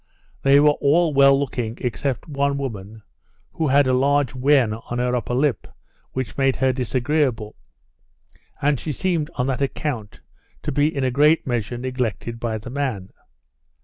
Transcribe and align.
They 0.41 0.59
were 0.59 0.71
all 0.81 1.13
well 1.13 1.39
looking, 1.39 1.77
except 1.79 2.27
one 2.27 2.57
woman, 2.57 3.03
who 3.51 3.67
had 3.67 3.85
a 3.85 3.93
large 3.93 4.33
wen 4.33 4.73
on 4.73 4.97
her 4.97 5.15
upper 5.15 5.35
lip, 5.35 5.67
which 6.11 6.39
made 6.39 6.55
her 6.55 6.73
disagreeable; 6.73 7.55
and 8.59 8.79
she 8.79 8.93
seemed, 8.93 9.29
on 9.35 9.45
that 9.45 9.61
account, 9.61 10.21
to 10.63 10.71
be 10.71 10.87
in 10.87 11.03
a 11.03 11.11
great 11.11 11.45
measure 11.45 11.77
neglected 11.77 12.39
by 12.39 12.57
the 12.57 12.71
man. 12.71 13.11